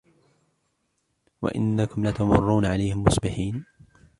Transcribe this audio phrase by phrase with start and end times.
[1.41, 3.65] وَإِنَّكُمْ لَتَمُرُّونَ عَلَيْهِمْ مُصْبِحِينَ